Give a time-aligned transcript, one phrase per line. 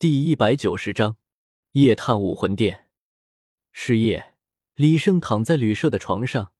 [0.00, 1.18] 第一百九十章
[1.72, 2.86] 夜探武魂殿。
[3.70, 4.32] 是夜，
[4.74, 6.52] 李胜躺在旅社的床上，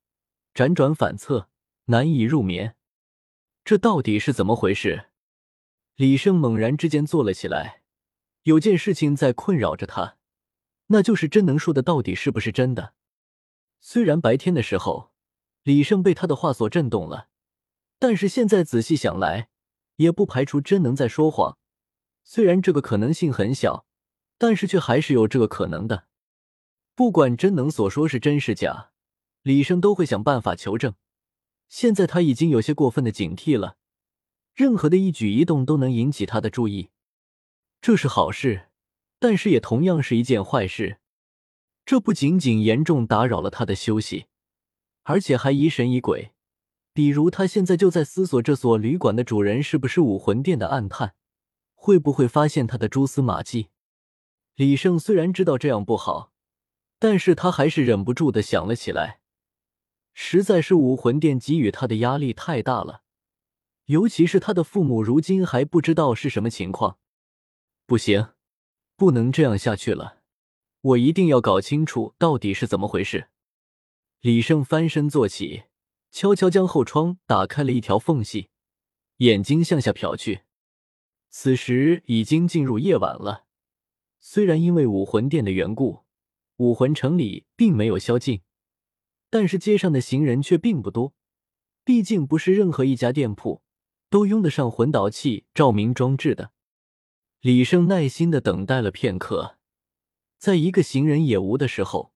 [0.53, 1.49] 辗转反侧，
[1.87, 2.77] 难以入眠。
[3.65, 5.07] 这到底是怎么回事？
[5.97, 7.81] 李胜猛然之间坐了起来，
[8.43, 10.19] 有件事情在困扰着他，
[10.89, 12.93] 那就是真能说的到底是不是真的？
[13.81, 15.13] 虽然白天的时候，
[15.63, 17.29] 李胜被他的话所震动了，
[17.99, 19.49] 但是现在仔细想来，
[19.97, 21.57] 也不排除真能在说谎。
[22.23, 23.87] 虽然这个可能性很小，
[24.39, 26.07] 但是却还是有这个可能的。
[26.95, 28.91] 不管真能所说是真是假，
[29.43, 30.95] 李生都会想办法求证。
[31.69, 33.77] 现在他已经有些过分的警惕了，
[34.55, 36.91] 任何的一举一动都能引起他的注意。
[37.81, 38.69] 这是好事，
[39.19, 40.99] 但是也同样是一件坏事。
[41.87, 44.27] 这不仅仅严重打扰了他的休息，
[45.05, 46.33] 而且还疑神疑鬼。
[46.93, 51.15] 比如他现在就在思索这所旅馆的主人是不是武魂殿的暗探。
[51.83, 53.71] 会不会发现他的蛛丝马迹？
[54.55, 56.31] 李胜虽然知道这样不好，
[56.99, 59.21] 但是他还是忍不住的想了起来。
[60.13, 63.01] 实在是武魂殿给予他的压力太大了，
[63.87, 66.99] 尤其是他的父母如今还不知道是什么情况。
[67.87, 68.35] 不行，
[68.97, 70.19] 不能这样下去了，
[70.83, 73.29] 我一定要搞清楚到底是怎么回事。
[74.21, 75.63] 李胜翻身坐起，
[76.11, 78.51] 悄悄将后窗打开了一条缝隙，
[79.17, 80.43] 眼睛向下瞟去。
[81.31, 83.47] 此时已经进入夜晚了，
[84.19, 86.01] 虽然因为武魂殿的缘故，
[86.57, 88.43] 武魂城里并没有宵禁，
[89.31, 91.15] 但是街上的行人却并不多。
[91.85, 93.63] 毕竟不是任何一家店铺
[94.11, 96.53] 都用得上魂导器照明装置的。
[97.41, 99.57] 李胜耐心的等待了片刻，
[100.37, 102.13] 在一个行人也无的时候，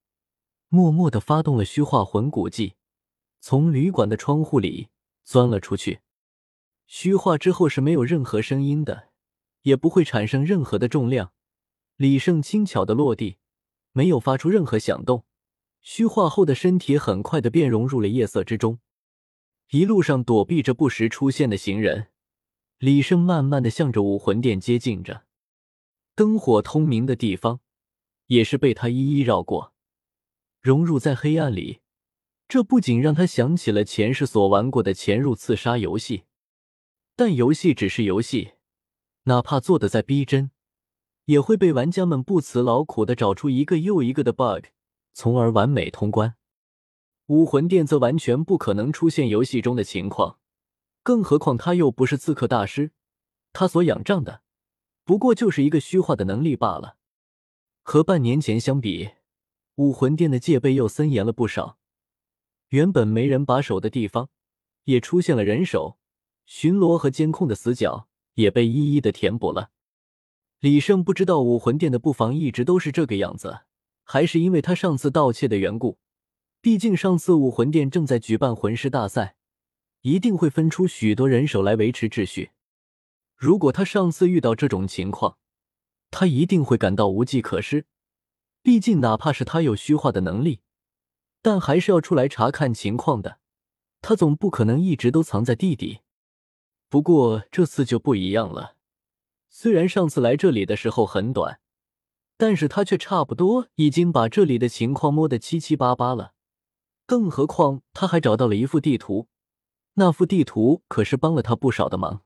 [0.68, 2.74] 默默的发动了虚化魂骨技，
[3.40, 4.88] 从旅馆的窗户里
[5.22, 6.00] 钻了出去。
[6.96, 9.08] 虚化之后是没有任何声音的，
[9.62, 11.32] 也不会产生任何的重量。
[11.96, 13.38] 李胜轻巧的落地，
[13.90, 15.24] 没有发出任何响动。
[15.80, 18.78] 虚化后的身体很快的便融入了夜色之中。
[19.72, 22.10] 一路上躲避着不时出现的行人，
[22.78, 25.24] 李胜慢慢的向着武魂殿接近着。
[26.14, 27.58] 灯火通明的地方，
[28.28, 29.74] 也是被他一一绕过，
[30.60, 31.80] 融入在黑暗里。
[32.46, 36.22] 这不仅让他想起了前世所玩过的潜入刺杀游戏。
[37.16, 38.54] 但游戏只是游戏，
[39.24, 40.50] 哪怕做的再逼真，
[41.26, 44.66] 也会被玩家们不辞劳苦的找出一个又一个的 bug，
[45.12, 46.34] 从而完美通关。
[47.26, 50.38] 武魂殿则完全不可能出现游戏中的情况，
[51.02, 52.90] 更何况他又不是刺客大师，
[53.52, 54.42] 他所仰仗的
[55.04, 56.96] 不过就是一个虚化的能力罢了。
[57.82, 59.10] 和半年前相比，
[59.76, 61.78] 武魂殿的戒备又森严了不少，
[62.70, 64.30] 原本没人把守的地方，
[64.84, 65.98] 也出现了人手。
[66.46, 69.70] 巡逻和监控的死角也被一一的填补了。
[70.60, 73.60] 李胜不知道武魂殿的布防一直都是这个样子，
[74.02, 75.98] 还是因为他上次盗窃的缘故。
[76.60, 79.36] 毕竟上次武魂殿正在举办魂师大赛，
[80.00, 82.52] 一定会分出许多人手来维持秩序。
[83.36, 85.36] 如果他上次遇到这种情况，
[86.10, 87.84] 他一定会感到无计可施。
[88.62, 90.60] 毕竟哪怕是他有虚化的能力，
[91.42, 93.40] 但还是要出来查看情况的。
[94.00, 96.00] 他总不可能一直都藏在地底。
[96.94, 98.76] 不过这次就不一样了，
[99.48, 101.58] 虽然上次来这里的时候很短，
[102.36, 106.34] 但是他却差不多已经把这里的情况摸得七七八八了。
[107.04, 109.26] 更何况他还找到了一幅地图，
[109.94, 112.22] 那幅地图可是帮了他不少的忙。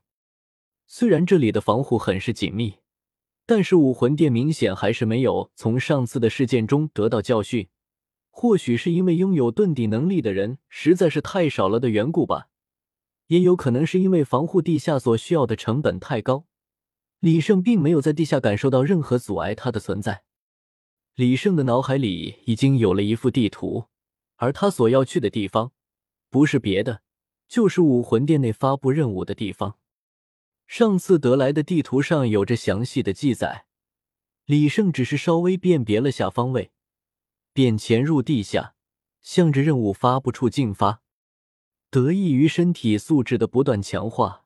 [0.85, 2.75] 虽然这里的防护很是紧密，
[3.47, 7.67] 但是武魂殿明显还是没有从上次的事件中得到教训。
[8.29, 12.49] 或许是因为拥有遁地能力的人实在是太少了的缘故吧。
[13.29, 16.45] 也有可能是因为防护地下所需要的成本太高，
[17.19, 20.23] 李胜并没有在地下感受到任何阻碍他的存在。
[21.13, 23.85] 李胜的脑海里已经有了一幅地图，
[24.37, 25.73] 而他所要去的地方，
[26.31, 27.03] 不是别的，
[27.47, 29.77] 就是武魂殿内发布任务的地方。
[30.65, 33.65] 上次得来的地图上有着详细的记载，
[34.45, 36.71] 李胜只是稍微辨别了下方位，
[37.53, 38.73] 便潜入地下，
[39.21, 41.03] 向着任务发布处进发。
[41.91, 44.45] 得益于身体素质的不断强化，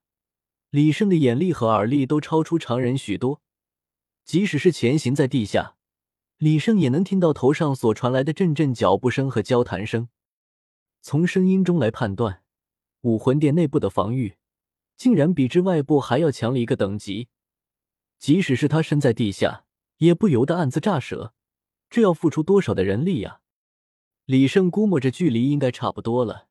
[0.70, 3.42] 李胜的眼力和耳力都超出常人许多。
[4.24, 5.76] 即使是潜行在地下，
[6.38, 10.08] 李胜也能听到头上所传来的阵阵脚步声和交谈声。
[11.02, 12.44] 从声音中来判断，
[13.02, 14.38] 武魂殿内部的防御
[14.96, 17.28] 竟然比之外部还要强了一个等级。
[18.18, 19.66] 即使是他身在地下，
[19.98, 21.34] 也不由得暗自咋舌：
[21.90, 23.42] 这要付出多少的人力呀？
[24.24, 26.48] 李胜估摸着距离应该差不多了。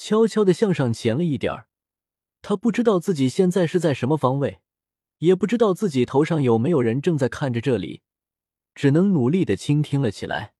[0.00, 1.68] 悄悄的向上前了一点儿，
[2.40, 4.62] 他不知道自己现在是在什么方位，
[5.18, 8.00] 也不知道自己头上有没有人正在看着这里，
[8.74, 10.54] 只能努力的倾听了起来。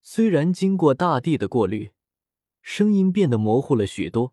[0.00, 1.90] 虽然经过大地的过滤，
[2.62, 4.32] 声音变得模糊了许多，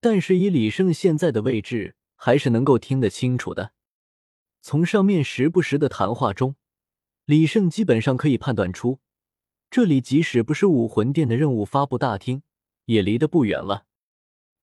[0.00, 3.70] 但是以李胜现在的位置，还是能够听得清楚的。
[4.60, 6.56] 从上面时不时的谈话中，
[7.24, 8.98] 李胜基本上可以判断出，
[9.70, 12.42] 这里即使不是武魂殿的任务发布大厅，
[12.88, 13.86] 也离得不远了。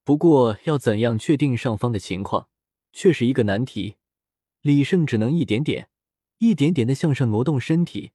[0.04, 2.50] 不过，要怎样确定上方的情况，
[2.92, 3.98] 却是一个难题。
[4.62, 5.90] 李胜只能一点点、
[6.40, 8.12] 一点点的向上挪动身体，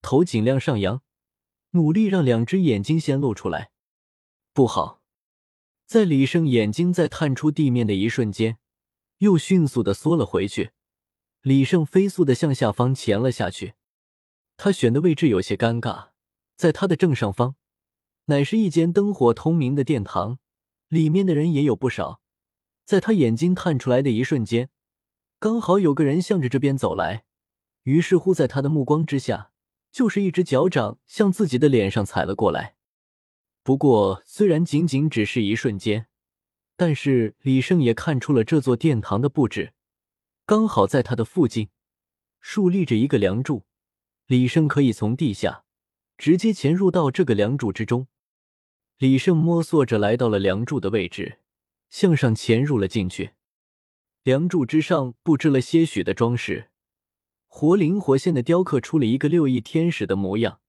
[0.00, 1.02] 头尽量上扬，
[1.70, 3.70] 努力让两只眼睛先露出来。
[4.52, 5.00] 不好，
[5.86, 8.58] 在李胜眼睛在探出地面的一瞬间，
[9.18, 10.72] 又迅速的缩了回去。
[11.42, 13.74] 李胜飞速的向下方潜了下去，
[14.56, 16.10] 他选的位置有些尴尬，
[16.56, 17.56] 在他的正上方，
[18.32, 20.38] 乃是一间灯火通明的殿堂，
[20.88, 22.22] 里面的人也有不少。
[22.86, 24.70] 在他眼睛探出来的一瞬间，
[25.38, 27.24] 刚好有个人向着这边走来，
[27.82, 29.50] 于是乎，在他的目光之下，
[29.90, 32.76] 就是一只脚掌向自己的脸上踩了过来。
[33.62, 36.06] 不过，虽然仅仅只是一瞬间，
[36.74, 39.74] 但是李胜也看出了这座殿堂的布置。
[40.46, 41.68] 刚好在他的附近
[42.40, 43.66] 竖立着一个梁柱，
[44.24, 45.64] 李胜可以从地下
[46.16, 48.06] 直接潜入到这个梁柱之中。
[49.02, 51.40] 李胜摸索着来到了梁柱的位置，
[51.90, 53.32] 向上潜入了进去。
[54.22, 56.70] 梁柱之上布置了些许的装饰，
[57.48, 60.60] 活灵活现的雕刻出了一个六翼天使的模样。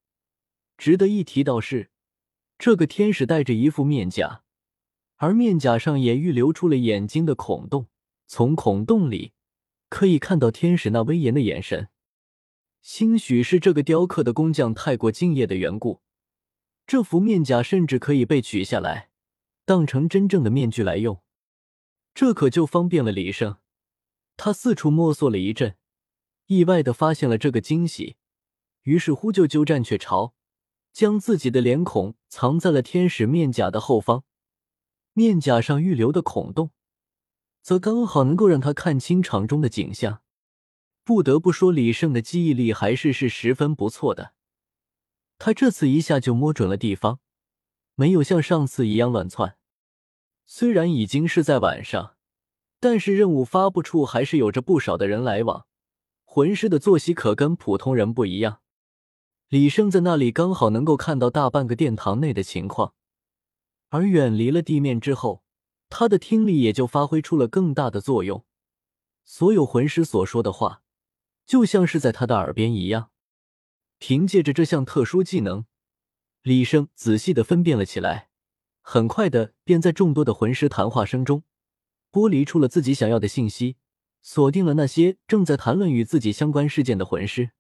[0.80, 1.92] 值得一提到是，
[2.58, 4.42] 这个天使戴着一副面甲，
[5.18, 7.86] 而面甲上也预留出了眼睛的孔洞，
[8.26, 9.34] 从孔洞里。
[9.90, 11.90] 可以看到天使那威严的眼神，
[12.82, 16.02] 兴许是这个雕刻的工匠太过敬业的缘故，
[16.86, 19.10] 这副面甲甚至可以被取下来，
[19.66, 21.22] 当成真正的面具来用。
[22.14, 23.58] 这可就方便了李胜。
[24.36, 25.78] 他四处摸索了一阵，
[26.48, 28.18] 意外的发现了这个惊喜，
[28.84, 30.34] 于是乎就鸠占鹊巢，
[30.92, 34.24] 将自己的脸孔藏在了天使面甲的后方，
[35.14, 36.72] 面甲上预留的孔洞。
[37.62, 40.22] 则刚好能够让他看清场中的景象。
[41.06, 44.34] 不得不说，李胜的记忆力还是是十分不错的。
[45.45, 47.19] 他这次一下就摸准了地方，
[47.95, 49.57] 没有像上次一样乱窜。
[50.45, 52.16] 虽然已经是在晚上，
[52.80, 55.66] 但是任务发布处还是有着不少的人来往。
[56.24, 58.62] 魂师的作息可跟普通人不一样。
[59.50, 62.94] 李胜在那里刚好能够看到大半个殿堂内的情况，
[63.89, 65.44] 而远离了地面之后。
[65.89, 68.46] 他的听力也就发挥出了更大的作用，
[69.25, 70.84] 所有魂师所说的话，
[71.46, 73.10] 就像是在他的耳边一样。
[74.06, 75.64] 凭借着这项特殊技能，
[76.42, 78.28] 李生仔细的分辨了起来，
[78.82, 81.44] 很快的便在众多的魂师谈话声中
[82.12, 83.78] 剥离出了自己想要的信息，
[84.22, 87.52] 锁定了那些正在谈论与自己相关事件的魂师。